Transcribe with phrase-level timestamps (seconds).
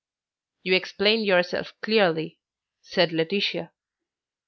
[0.63, 2.39] "You explain yourself clearly,"
[2.81, 3.71] said Laetitia.